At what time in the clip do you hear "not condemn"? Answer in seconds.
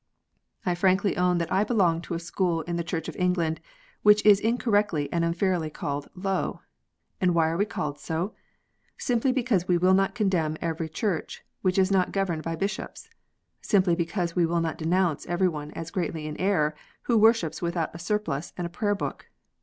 9.93-10.57